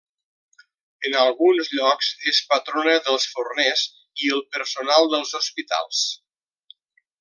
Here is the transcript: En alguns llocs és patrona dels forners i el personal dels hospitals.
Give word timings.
En 1.09 1.17
alguns 1.23 1.69
llocs 1.73 2.09
és 2.33 2.41
patrona 2.55 2.97
dels 3.11 3.29
forners 3.37 3.87
i 4.25 4.35
el 4.39 4.45
personal 4.59 5.15
dels 5.17 5.39
hospitals. 5.43 6.05